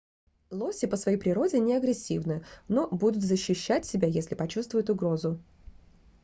лоси 0.49 0.87
по 0.87 0.97
своей 0.97 1.17
природе 1.19 1.59
неагрессивны 1.59 2.43
но 2.67 2.87
будут 2.87 3.21
защищать 3.21 3.85
себя 3.85 4.07
если 4.07 4.33
почувствуют 4.33 4.89
угрозу 4.89 5.39